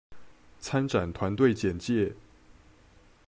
[0.59, 2.15] 參展團隊簡介